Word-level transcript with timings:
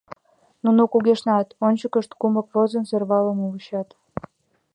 Нуно 0.63 0.81
кугешнат, 0.91 1.47
ончыкышт 1.65 2.11
кумык 2.19 2.47
возын 2.53 2.83
сӧрвалымым 2.89 3.47
вучат. 3.53 3.89